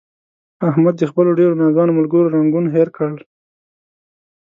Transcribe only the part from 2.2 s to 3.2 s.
رنګون هیر کړل.